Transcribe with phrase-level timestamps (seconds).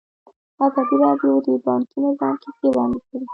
[0.65, 3.25] ازادي راډیو د بانکي نظام کیسې وړاندې کړي.